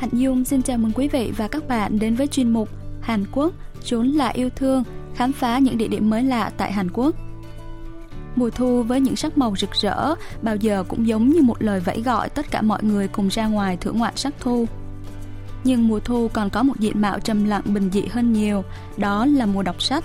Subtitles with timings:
[0.00, 2.68] Hạnh Dung xin chào mừng quý vị và các bạn đến với chuyên mục
[3.00, 3.52] Hàn Quốc,
[3.84, 7.16] chốn là yêu thương, khám phá những địa điểm mới lạ tại Hàn Quốc.
[8.36, 11.80] Mùa thu với những sắc màu rực rỡ bao giờ cũng giống như một lời
[11.80, 14.66] vẫy gọi tất cả mọi người cùng ra ngoài thưởng ngoạn sắc thu.
[15.64, 18.64] Nhưng mùa thu còn có một diện mạo trầm lặng bình dị hơn nhiều,
[18.96, 20.04] đó là mùa đọc sách.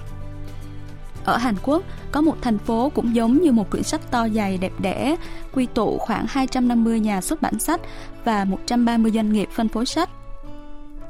[1.26, 4.58] Ở Hàn Quốc, có một thành phố cũng giống như một quyển sách to dày
[4.58, 5.16] đẹp đẽ,
[5.54, 7.82] quy tụ khoảng 250 nhà xuất bản sách
[8.26, 10.10] và 130 doanh nghiệp phân phối sách.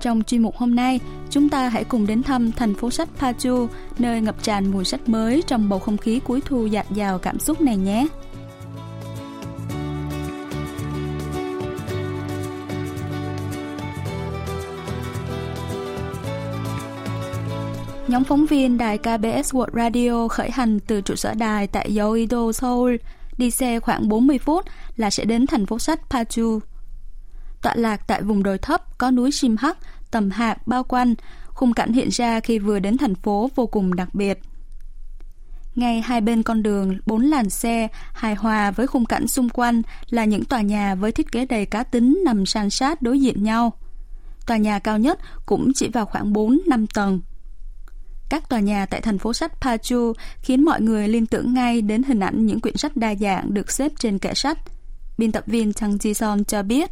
[0.01, 3.67] Trong chuyên mục hôm nay, chúng ta hãy cùng đến thăm thành phố sách Paju,
[3.99, 7.39] nơi ngập tràn mùi sách mới trong bầu không khí cuối thu dạt dào cảm
[7.39, 8.07] xúc này nhé.
[18.07, 22.51] Nhóm phóng viên đài KBS World Radio khởi hành từ trụ sở đài tại Yeouido,
[22.51, 22.95] Seoul,
[23.37, 26.59] đi xe khoảng 40 phút là sẽ đến thành phố sách Paju.
[27.61, 29.55] Tọa lạc tại vùng đồi thấp có núi Sim
[30.11, 31.15] tầm hạc bao quanh,
[31.47, 34.39] khung cảnh hiện ra khi vừa đến thành phố vô cùng đặc biệt.
[35.75, 39.81] Ngay hai bên con đường, bốn làn xe, hài hòa với khung cảnh xung quanh
[40.09, 43.43] là những tòa nhà với thiết kế đầy cá tính nằm san sát đối diện
[43.43, 43.73] nhau.
[44.47, 47.19] Tòa nhà cao nhất cũng chỉ vào khoảng 4-5 tầng
[48.28, 50.12] Các tòa nhà tại thành phố sách Paju
[50.42, 53.70] khiến mọi người liên tưởng ngay đến hình ảnh những quyển sách đa dạng được
[53.70, 54.58] xếp trên kệ sách.
[55.18, 56.90] Biên tập viên Chang Ji-son cho biết.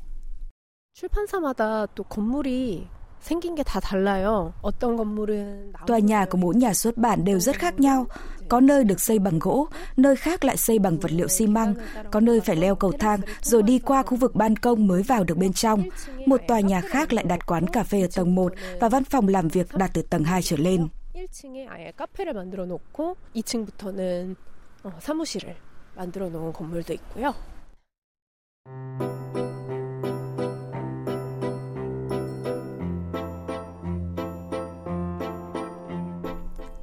[0.98, 2.86] 출판사마다 또 건물이
[3.22, 4.52] 생긴 게 다 달라요.
[4.62, 8.06] 어떤 건물은 Tòa nhà của mỗi nhà xuất bản đều rất khác nhau.
[8.48, 11.74] Có nơi được xây bằng gỗ, nơi khác lại xây bằng vật liệu xi măng,
[12.10, 15.24] có nơi phải leo cầu thang rồi đi qua khu vực ban công mới vào
[15.24, 15.84] được bên trong.
[16.26, 19.28] Một tòa nhà khác lại đặt quán cà phê ở tầng 1 và văn phòng
[19.28, 20.88] làm việc đặt từ tầng 2 trở lên.
[21.22, 24.36] 1층에 아예 카페를 만들어 놓고 2층부터는
[24.84, 25.56] 어, 사무실을
[25.96, 27.34] 만들어 놓은 건물도 있고요.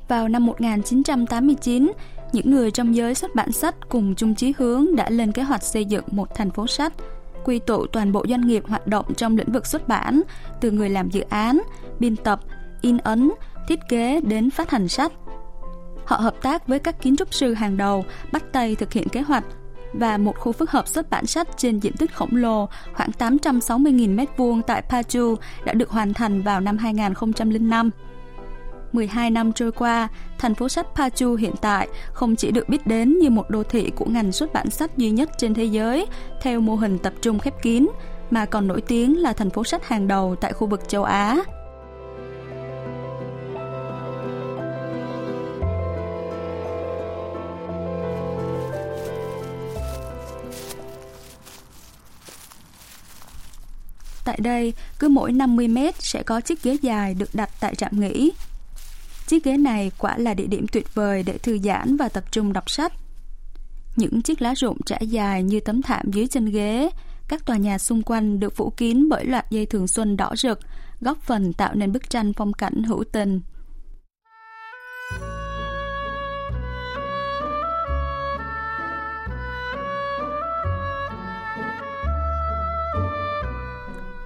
[0.08, 1.91] Vào năm 1989,
[2.34, 5.63] những người trong giới xuất bản sách cùng chung chí hướng đã lên kế hoạch
[5.63, 6.94] xây dựng một thành phố sách,
[7.46, 10.22] quy tụ toàn bộ doanh nghiệp hoạt động trong lĩnh vực xuất bản,
[10.62, 11.62] từ người làm dự án,
[12.00, 12.40] biên tập,
[12.81, 13.31] in ấn,
[13.69, 15.12] thiết kế đến phát hành sách.
[16.04, 19.21] Họ hợp tác với các kiến trúc sư hàng đầu, bắt tay thực hiện kế
[19.21, 19.44] hoạch
[19.93, 24.16] và một khu phức hợp xuất bản sách trên diện tích khổng lồ khoảng 860.000
[24.16, 27.91] m2 tại Paju đã được hoàn thành vào năm 2005.
[28.93, 33.19] 12 năm trôi qua, thành phố sách Paju hiện tại không chỉ được biết đến
[33.19, 36.06] như một đô thị của ngành xuất bản sách duy nhất trên thế giới
[36.43, 37.88] theo mô hình tập trung khép kín,
[38.31, 41.38] mà còn nổi tiếng là thành phố sách hàng đầu tại khu vực châu Á.
[54.25, 58.00] Tại đây, cứ mỗi 50 mét sẽ có chiếc ghế dài được đặt tại trạm
[58.00, 58.32] nghỉ.
[59.26, 62.53] Chiếc ghế này quả là địa điểm tuyệt vời để thư giãn và tập trung
[62.53, 62.92] đọc sách.
[63.97, 66.91] Những chiếc lá rụng trải dài như tấm thảm dưới chân ghế,
[67.28, 70.60] các tòa nhà xung quanh được phủ kín bởi loạt dây thường xuân đỏ rực,
[71.00, 73.41] góp phần tạo nên bức tranh phong cảnh hữu tình.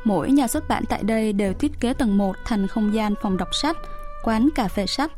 [0.04, 3.36] Mỗi nhà xuất bản tại đây đều thiết kế tầng 1 thành không gian phòng
[3.36, 3.76] đọc sách,
[4.24, 5.12] quán cà phê sách,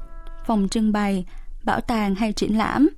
[0.47, 1.25] phòng trưng bày,
[1.65, 2.89] bảo tàng hay triển lãm.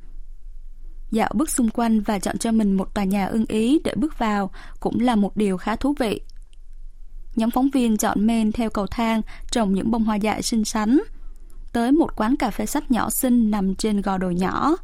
[1.10, 4.18] Dạo bước xung quanh và chọn cho mình một tòa nhà ưng ý để bước
[4.18, 4.50] vào
[4.80, 6.20] cũng là một điều khá thú vị.
[7.36, 11.00] Nhóm phóng viên chọn men theo cầu thang trồng những bông hoa dại xinh xắn.
[11.72, 14.76] Tới một quán cà phê sách nhỏ xinh nằm trên gò đồi nhỏ.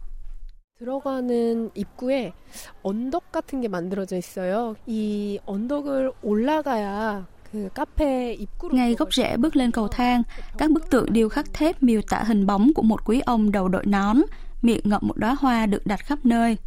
[0.79, 2.31] 들어가는 입구에
[2.83, 4.75] 언덕 같은 게 만들어져 있어요.
[4.87, 10.23] 이 언덕을 올라가야 그 카페 입구로 Ngay gốc rễ bước lên cầu thang,
[10.57, 13.67] các bức tượng điêu khắc thép miêu tả hình bóng của một quý ông đầu
[13.67, 14.17] đội nón,
[14.61, 16.57] miệng ngậm một đóa hoa được đặt khắp nơi.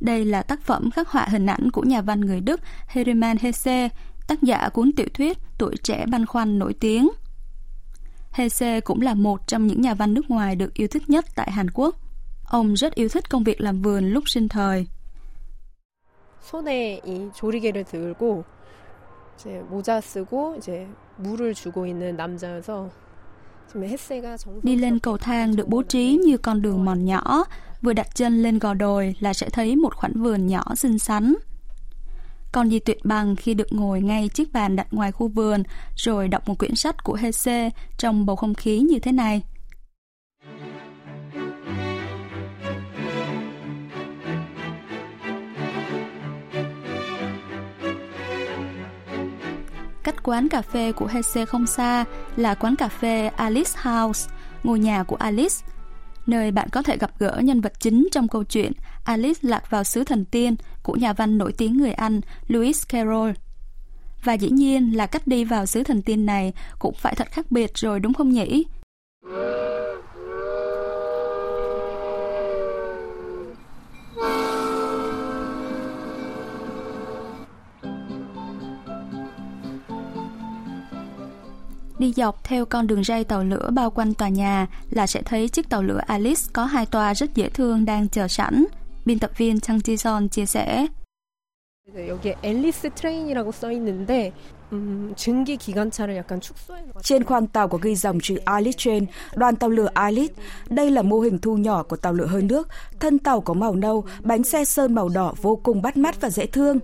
[0.00, 3.88] Đây là tác phẩm khắc họa hình ảnh của nhà văn người Đức Hermann Hesse,
[4.26, 7.08] tác giả cuốn tiểu thuyết Tuổi trẻ băn khoăn nổi tiếng.
[8.32, 11.50] Hesse cũng là một trong những nhà văn nước ngoài được yêu thích nhất tại
[11.50, 11.96] Hàn Quốc.
[12.44, 14.86] Ông rất yêu thích công việc làm vườn lúc sinh thời.
[16.50, 18.44] 손에 이 조리개를 들고
[19.36, 22.90] 이제 모자 쓰고 이제 물을 주고 있는 남자여서
[23.68, 27.44] 지금 햇세가 정성 Đi lên cầu thang được bố trí như con đường mòn nhỏ,
[27.82, 31.34] vừa đặt chân lên gò đồi là sẽ thấy một khoảnh vườn nhỏ xinh xắn.
[32.52, 35.62] Còn gì tuyệt bằng khi được ngồi ngay chiếc bàn đặt ngoài khu vườn
[35.96, 39.42] rồi đọc một quyển sách của Hesse trong bầu không khí như thế này.
[50.05, 52.05] Cách quán cà phê của Hesse không xa
[52.35, 54.29] là quán cà phê Alice House,
[54.63, 55.55] ngôi nhà của Alice,
[56.27, 58.71] nơi bạn có thể gặp gỡ nhân vật chính trong câu chuyện
[59.03, 63.31] Alice lạc vào xứ thần tiên của nhà văn nổi tiếng người Anh Lewis Carroll.
[64.23, 67.51] Và dĩ nhiên là cách đi vào xứ thần tiên này cũng phải thật khác
[67.51, 68.65] biệt rồi đúng không nhỉ?
[81.99, 85.49] Đi dọc theo con đường ray tàu lửa bao quanh tòa nhà là sẽ thấy
[85.49, 88.65] chiếc tàu lửa Alice có hai toa rất dễ thương đang chờ sẵn.
[89.05, 90.87] Biên tập viên Chang Ji-son chia sẻ.
[97.03, 99.05] Trên khoang tàu có ghi dòng chữ Alice Train,
[99.35, 100.33] đoàn tàu lửa Alice.
[100.69, 102.67] Đây là mô hình thu nhỏ của tàu lửa hơi nước.
[102.99, 106.29] Thân tàu có màu nâu, bánh xe sơn màu đỏ vô cùng bắt mắt và
[106.29, 106.79] dễ thương.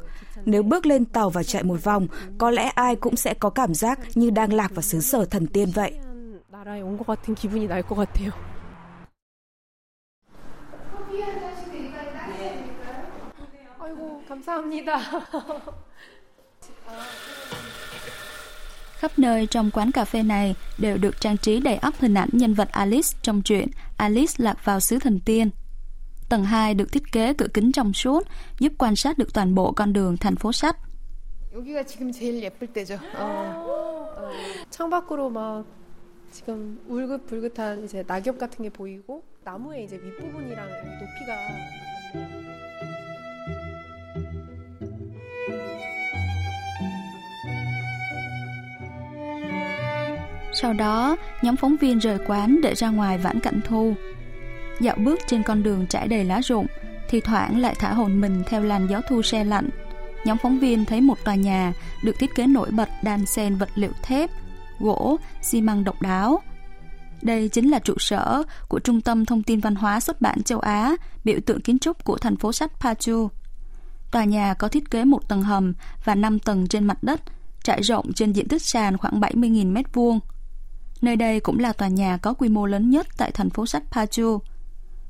[0.45, 2.07] Nếu bước lên tàu và chạy một vòng,
[2.37, 5.47] có lẽ ai cũng sẽ có cảm giác như đang lạc vào xứ sở thần
[5.47, 5.93] tiên vậy.
[19.01, 22.29] Khắp nơi trong quán cà phê này đều được trang trí đầy ắp hình ảnh
[22.31, 23.67] nhân vật Alice trong truyện
[23.97, 25.49] Alice lạc vào xứ thần tiên.
[26.30, 28.26] Tầng 2 được thiết kế cửa kính trong suốt,
[28.58, 30.76] giúp quan sát được toàn bộ con đường thành phố sách.
[31.56, 32.98] 여기가 지금 제일 예쁠 때죠.
[33.14, 33.24] 어,
[34.16, 34.30] 어.
[34.70, 35.64] 창밖으로 막
[36.30, 40.68] 지금 울긋불긋한 이제 낙엽 같은 게 보이고 나무의 이제 윗부분이랑
[41.00, 41.36] 높이가
[50.62, 53.94] Sau đó, nhóm phóng viên rời quán để ra ngoài vãn cảnh thu.
[54.81, 56.67] Dạo bước trên con đường trải đầy lá rụng,
[57.09, 59.69] thì thoảng lại thả hồn mình theo làn gió thu xe lạnh.
[60.25, 61.73] Nhóm phóng viên thấy một tòa nhà
[62.03, 64.29] được thiết kế nổi bật đan xen vật liệu thép,
[64.79, 66.41] gỗ, xi măng độc đáo.
[67.21, 70.59] Đây chính là trụ sở của Trung tâm Thông tin Văn hóa xuất bản châu
[70.59, 73.29] Á, biểu tượng kiến trúc của thành phố sách Pachu.
[74.11, 75.73] Tòa nhà có thiết kế một tầng hầm
[76.03, 77.21] và 5 tầng trên mặt đất,
[77.63, 80.19] trải rộng trên diện tích sàn khoảng 70.000 m2.
[81.01, 83.83] Nơi đây cũng là tòa nhà có quy mô lớn nhất tại thành phố sách
[83.91, 84.39] Pachu.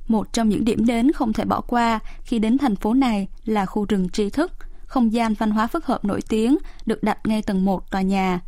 [0.08, 3.66] Một trong những điểm đến không thể bỏ qua khi đến thành phố này là
[3.66, 4.52] khu rừng tri thức,
[4.86, 8.40] không gian văn hóa phức hợp nổi tiếng được đặt ngay tầng 1 tòa nhà.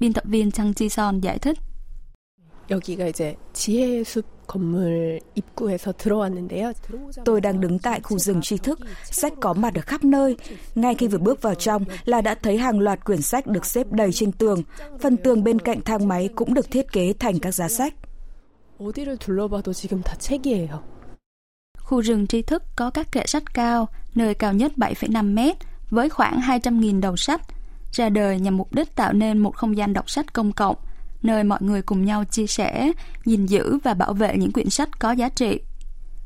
[0.00, 1.58] Biên tập viên Chang Ji Son giải thích.
[7.24, 10.36] Tôi đang đứng tại khu rừng tri thức, sách có mặt ở khắp nơi.
[10.74, 13.86] Ngay khi vừa bước vào trong là đã thấy hàng loạt quyển sách được xếp
[13.90, 14.62] đầy trên tường.
[15.00, 17.94] Phần tường bên cạnh thang máy cũng được thiết kế thành các giá sách.
[18.79, 20.83] 어디를 둘러봐도 지금 다 책이에요.
[21.79, 25.55] Khu rừng tri thức có các kệ sách cao, nơi cao nhất 7,5 mét,
[25.89, 27.41] với khoảng 200.000 đầu sách,
[27.91, 30.75] ra đời nhằm mục đích tạo nên một không gian đọc sách công cộng,
[31.21, 32.91] nơi mọi người cùng nhau chia sẻ,
[33.25, 35.59] gìn giữ và bảo vệ những quyển sách có giá trị.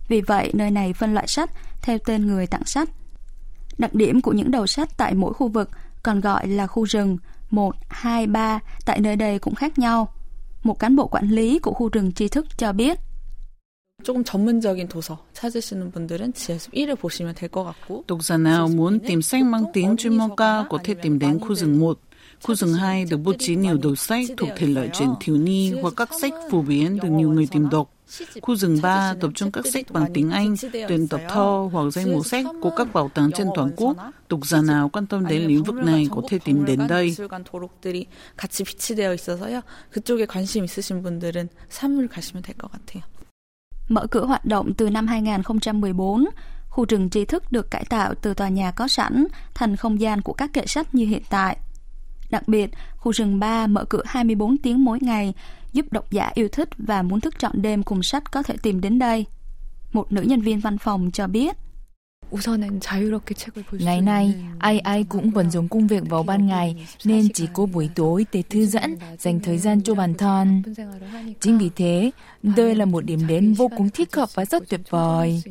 [0.08, 1.52] Vì vậy, nơi này phân loại sách
[1.82, 2.90] theo tên người tặng sách.
[3.78, 5.70] Đặc điểm của những đầu sách tại mỗi khu vực
[6.04, 7.18] còn gọi là khu rừng
[7.50, 10.14] 1, 2, 3 tại nơi đây cũng khác nhau.
[10.67, 12.99] một cán bộ quản lý của khu rừng tri thức cho biết.
[18.09, 21.41] Độc giả nào muốn tìm sách mang tiếng chuyên môn ca có thể tìm đến
[21.41, 21.99] khu rừng 1.
[22.43, 25.73] Khu rừng 2 được bố trí nhiều đầu sách thuộc thể loại truyện thiếu nhi
[25.83, 27.96] hoặc các sách phổ biến được nhiều người tìm đọc.
[28.42, 30.56] Khu rừng 3 tập trung các sách bằng tiếng Anh,
[30.88, 33.98] tuyển tập thơ hoặc danh mục sách của các bảo tàng trên toàn quốc.
[34.30, 37.06] Độc giả nào quan tâm đến lĩnh vực này có thể tìm đến đây.
[37.06, 38.06] 미술관 도록들이
[38.38, 39.62] 같이 비치되어 있어서요.
[39.94, 43.02] 그쪽에 관심 있으신 분들은 3을 가시면 될 것 같아요.
[43.90, 46.26] Mở cửa hoạt động từ năm 2014,
[46.70, 50.22] khu rừng tri thức được cải tạo từ tòa nhà có sẵn thành không gian
[50.22, 51.58] của các kệ sách như hiện tại.
[52.30, 55.34] Đặc biệt, khu rừng 3 mở cửa 24 tiếng mỗi ngày,
[55.77, 58.81] giúp độc giả yêu thích và muốn thức trọn đêm cùng sách có thể tìm
[58.81, 59.27] đến đây.
[59.93, 61.57] Một nữ nhân viên văn phòng cho biết.
[63.73, 67.67] Ngày nay, ai ai cũng bận dùng công việc vào ban ngày, nên chỉ có
[67.67, 70.63] buổi tối để thư giãn, dành thời gian cho bản thân.
[71.41, 72.11] Chính vì thế,
[72.43, 75.43] đây là một điểm đến vô cùng thích hợp và rất tuyệt vời.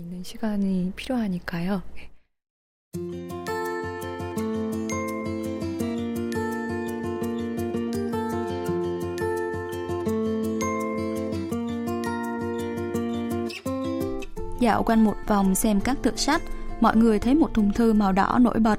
[14.65, 16.43] Dạo quanh một vòng xem các tựa sách,
[16.81, 18.79] mọi người thấy một thùng thư màu đỏ nổi bật.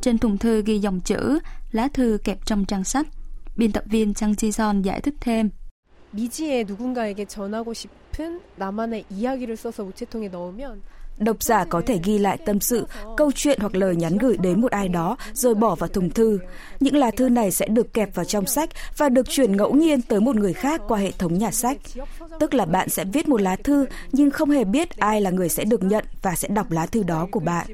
[0.00, 1.38] Trên thùng thư ghi dòng chữ,
[1.72, 3.06] lá thư kẹp trong trang sách.
[3.56, 5.50] Biên tập viên Chang Ji Son giải thích thêm.
[6.14, 10.82] 미지에 누군가에게 전하고 싶은 나만의 이야기를 써서 우체통에 넣으면
[11.17, 14.61] Độc giả có thể ghi lại tâm sự, câu chuyện hoặc lời nhắn gửi đến
[14.61, 16.39] một ai đó rồi bỏ vào thùng thư.
[16.79, 20.01] Những lá thư này sẽ được kẹp vào trong sách và được chuyển ngẫu nhiên
[20.01, 21.77] tới một người khác qua hệ thống nhà sách.
[22.39, 25.49] Tức là bạn sẽ viết một lá thư nhưng không hề biết ai là người
[25.49, 27.67] sẽ được nhận và sẽ đọc lá thư đó của bạn.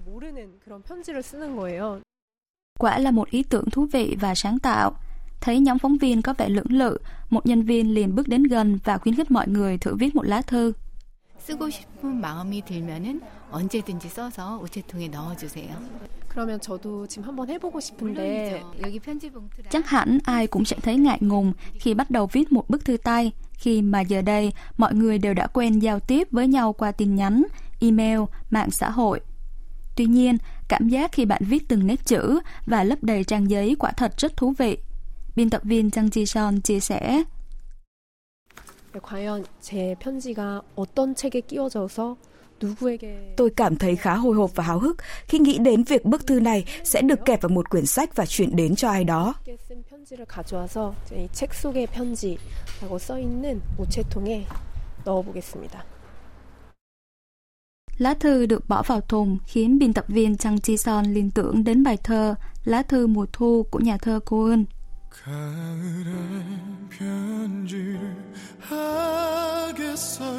[2.79, 4.95] Quả là một ý tưởng thú vị và sáng tạo.
[5.41, 6.97] Thấy nhóm phóng viên có vẻ lưỡng lự,
[7.29, 10.25] một nhân viên liền bước đến gần và khuyến khích mọi người thử viết một
[10.25, 10.73] lá thư.
[11.42, 15.76] 쓰고 싶은 마음이 들면은 언제든지 써서 우체통에 넣어주세요.
[16.28, 20.96] 그러면 저도 지금 한번 해보고 싶은데 여기 편지 봉투랑 Chắc hẳn ai cũng sẽ thấy
[20.96, 24.94] ngại ngùng khi bắt đầu viết một bức thư tay, khi mà giờ đây mọi
[24.94, 27.44] người đều đã quen giao tiếp với nhau qua tin nhắn,
[27.80, 28.20] email,
[28.50, 29.20] mạng xã hội.
[29.96, 30.36] Tuy nhiên,
[30.68, 34.12] cảm giác khi bạn viết từng nét chữ và lấp đầy trang giấy quả thật
[34.16, 34.78] rất thú vị.
[35.36, 37.22] Biên tập viên Trang Ji Son chia sẻ,
[39.02, 42.16] 과연 제 편지가 어떤 책에 끼워져서
[42.60, 44.96] 누구에게 Tôi cảm thấy khá hồi hộp và háo hức
[45.28, 48.26] khi nghĩ đến việc bức thư này sẽ được kẹp vào một quyển sách và
[48.26, 49.34] chuyển đến cho ai đó.
[49.44, 54.44] 함께 쓴 편지를 가져와서 이책 속의 편지라고 써 있는 우체통에
[55.04, 55.84] 넣어보겠습니다.
[57.98, 61.64] Lá thư được bỏ vào thùng khiến biên tập viên Trang Ji Son liên tưởng
[61.64, 64.64] đến bài thơ Lá thư mùa thu của nhà thơ Cô Ưn.
[65.12, 66.10] 가을에
[66.90, 68.00] 편지를
[68.60, 70.38] 하겠어요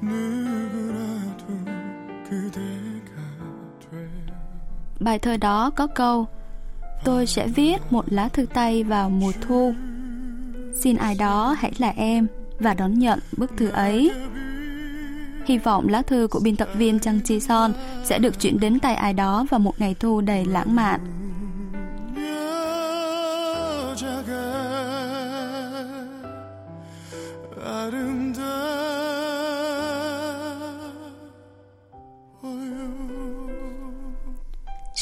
[0.00, 1.46] 누구라도
[2.28, 3.12] 그대가
[3.80, 4.36] 돼요
[5.00, 6.26] Bài thơ đó có câu
[7.04, 9.74] Tôi sẽ viết một lá thư tay vào mùa thu
[10.74, 12.26] Xin ai đó hãy là em
[12.58, 14.10] và đón nhận bức thư ấy
[15.46, 17.72] Hy vọng lá thư của biên tập viên Trang Chi Son
[18.04, 21.00] sẽ được chuyển đến tay ai đó vào một ngày thu đầy lãng mạn.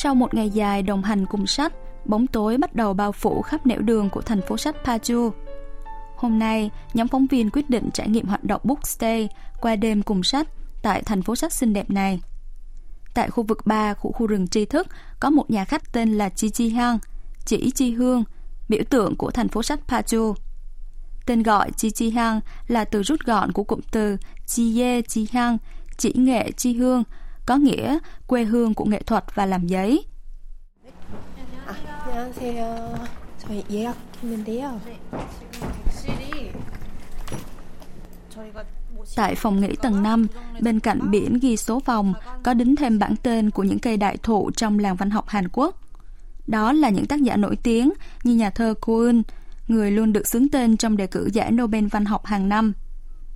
[0.02, 1.74] Sau một ngày dài đồng hành cùng sách,
[2.06, 5.32] bóng tối bắt đầu bao phủ khắp nẻo đường của thành phố sách Paju.
[6.18, 9.30] Hôm nay, nhóm phóng viên quyết định trải nghiệm hoạt động bookstay
[9.62, 10.48] qua đêm cùng sách
[10.82, 12.20] tại thành phố sách xinh đẹp này.
[13.14, 14.88] Tại khu vực 3 của khu rừng tri thức
[15.20, 17.00] có một nhà khách tên là Chi Chi Hang,
[17.46, 18.24] chỉ Chi Hương,
[18.70, 20.34] biểu tượng của thành phố sách Paju.
[21.26, 25.28] Tên gọi Chi Chi Hang là từ rút gọn của cụm từ Chi Ye Chi
[25.32, 25.58] Hang,
[25.98, 27.04] chỉ nghệ Chi Hương,
[27.50, 30.06] có nghĩa quê hương của nghệ thuật và làm giấy.
[39.16, 40.28] Tại phòng nghỉ tầng 5,
[40.62, 42.14] bên cạnh biển ghi số phòng
[42.44, 45.48] có đính thêm bảng tên của những cây đại thụ trong làng văn học Hàn
[45.52, 45.82] Quốc.
[46.48, 49.22] Đó là những tác giả nổi tiếng như nhà thơ Kuhn,
[49.68, 52.74] người luôn được xướng tên trong đề cử giải Nobel văn học hàng năm.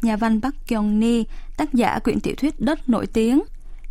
[0.01, 1.23] Nhà văn Park Kyung Ni,
[1.57, 3.41] tác giả quyển tiểu thuyết Đất nổi tiếng,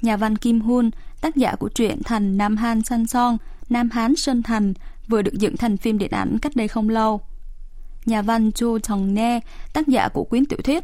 [0.02, 0.90] Nhà văn Kim Hun,
[1.22, 3.38] tác giả của truyện Thành Nam Han San Song,
[3.70, 4.74] Nam Hán Sơn Thành,
[5.08, 7.22] vừa được dựng thành phim điện ảnh cách đây không lâu.
[8.06, 9.40] Nhà văn Cho Chong Ne,
[9.74, 10.84] tác giả của quyển tiểu thuyết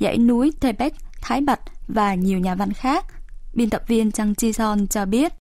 [0.00, 3.06] Dãy núi Tebek, Thái Bạch và nhiều nhà văn khác.
[3.54, 5.32] Biên tập viên Trang Chi Son cho biết.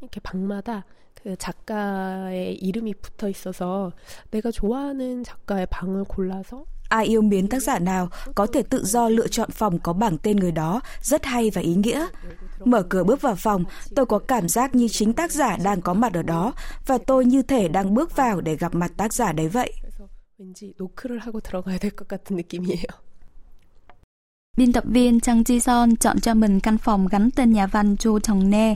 [0.00, 3.92] 이렇게 방마다 그 작가의 이름이 붙어 있어서
[4.30, 9.08] 내가 좋아하는 작가의 방을 골라서 Ai yêu mến tác giả nào có thể tự do
[9.08, 12.06] lựa chọn phòng có bảng tên người đó, rất hay và ý nghĩa.
[12.64, 13.64] Mở cửa bước vào phòng,
[13.94, 16.52] tôi có cảm giác như chính tác giả đang có mặt ở đó
[16.86, 19.72] và tôi như thể đang bước vào để gặp mặt tác giả đấy vậy.
[19.82, 22.90] 그래서 왠지 노크를 하고 들어가야 될 것 같은 느낌이에요.
[24.56, 27.96] Biên tập viên Trang Ji Son chọn cho mình căn phòng gắn tên nhà văn
[27.96, 28.74] Cho Chong Ne.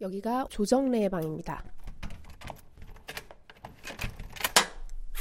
[0.00, 1.62] 여기가 조정래의 방입니다.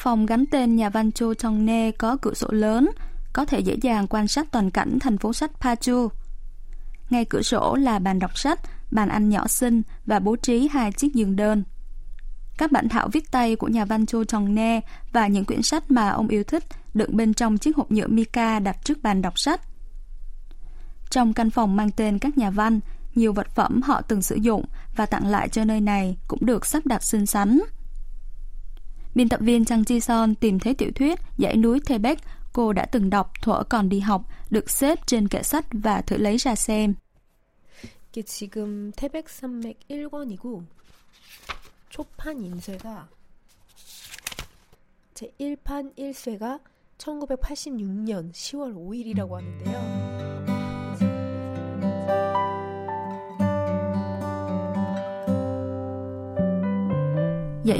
[0.03, 2.91] Phòng gắn tên nhà văn Cho Chong Ne có cửa sổ lớn,
[3.33, 6.09] có thể dễ dàng quan sát toàn cảnh thành phố sách Paju.
[7.11, 10.93] Ngay cửa sổ là bàn đọc sách, bàn ăn nhỏ xinh và bố trí hai
[10.93, 11.65] chiếc giường đơn.
[12.59, 14.81] Các bản thảo viết tay của nhà văn Cho Chong Ne
[15.13, 18.59] và những quyển sách mà ông yêu thích đựng bên trong chiếc hộp nhựa mica
[18.59, 19.61] đặt trước bàn đọc sách.
[21.11, 22.81] Trong căn phòng mang tên các nhà văn,
[23.15, 24.65] nhiều vật phẩm họ từng sử dụng
[24.97, 27.61] và tặng lại cho nơi này cũng được sắp đặt xinh xắn.
[29.16, 32.20] Biên tập viên Trang Ji Son tìm thấy tiểu thuyết Dãy núi Thebek
[32.54, 36.18] cô đã từng đọc thuở còn đi học được xếp trên kệ sách và thử
[36.18, 36.96] lấy ra xem.
[38.18, 40.64] 이게 지금 태백산맥 1권이고
[41.90, 43.08] 초판 인쇄가
[45.14, 46.60] 제 1판 1쇄가
[46.98, 50.31] 1986년 10월 5일이라고 하는데요.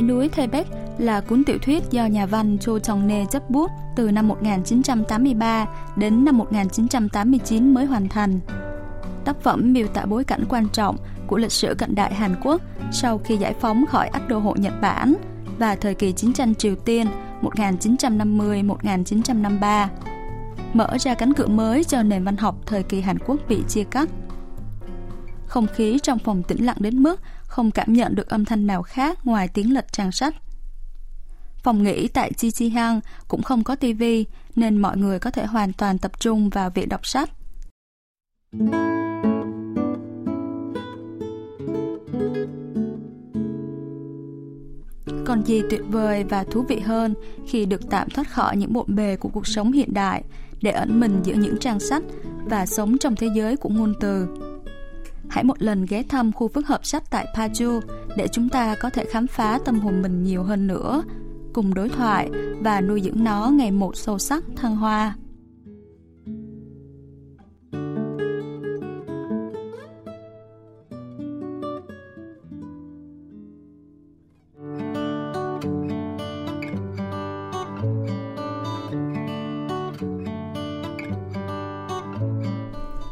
[0.03, 0.67] Dãy núi Thebek
[0.99, 5.67] là cuốn tiểu thuyết do nhà văn Cho Chong Nê chấp bút từ năm 1983
[5.97, 8.41] đến năm 1989 mới hoàn thành.
[9.25, 12.63] Tác phẩm miêu tả bối cảnh quan trọng của lịch sử cận đại Hàn Quốc
[12.93, 15.15] sau khi giải phóng khỏi ách đô hộ Nhật Bản
[15.59, 17.07] và thời kỳ chiến tranh Triều Tiên
[17.43, 19.87] 1950-1953,
[20.73, 23.85] mở ra cánh cửa mới cho nền văn học thời kỳ Hàn Quốc bị chia
[23.85, 24.09] cắt.
[25.53, 28.83] Không khí trong phòng tĩnh lặng đến mức không cảm nhận được âm thanh nào
[28.83, 30.35] khác ngoài tiếng lật trang sách.
[31.63, 34.25] Phòng nghỉ tại Chi Chi Hang cũng không có tivi
[34.57, 37.31] nên mọi người có thể hoàn toàn tập trung vào việc đọc sách.
[45.27, 47.15] Còn gì tuyệt vời và thú vị hơn
[47.47, 50.23] khi được tạm thoát khỏi những bộn bề của cuộc sống hiện đại
[50.63, 52.03] để ẩn mình giữa những trang sách
[52.45, 54.29] và sống trong thế giới của ngôn từ.
[55.33, 57.81] Hãy một lần ghé thăm khu phức hợp sách tại Paju
[58.17, 61.03] để chúng ta có thể khám phá tâm hồn mình nhiều hơn nữa,
[61.53, 65.15] cùng đối thoại và nuôi dưỡng nó ngày một sâu sắc thăng hoa.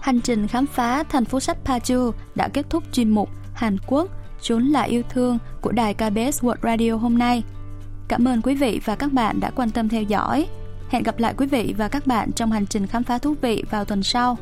[0.01, 4.09] Hành trình khám phá thành phố sách Paju đã kết thúc chuyên mục Hàn Quốc
[4.41, 7.43] chốn là yêu thương của đài KBS World Radio hôm nay.
[8.09, 10.47] Cảm ơn quý vị và các bạn đã quan tâm theo dõi.
[10.89, 13.65] Hẹn gặp lại quý vị và các bạn trong hành trình khám phá thú vị
[13.71, 14.39] vào tuần sau.